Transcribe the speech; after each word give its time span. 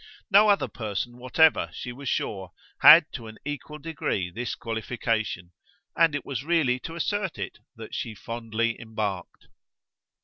No 0.31 0.49
other 0.49 0.67
person 0.67 1.19
whatever, 1.19 1.69
she 1.75 1.91
was 1.91 2.09
sure, 2.09 2.49
had 2.79 3.05
to 3.13 3.27
an 3.27 3.37
equal 3.45 3.77
degree 3.77 4.31
this 4.31 4.55
qualification, 4.55 5.51
and 5.95 6.15
it 6.15 6.25
was 6.25 6.43
really 6.43 6.79
to 6.79 6.95
assert 6.95 7.37
it 7.37 7.59
that 7.75 7.93
she 7.93 8.15
fondly 8.15 8.81
embarked. 8.81 9.45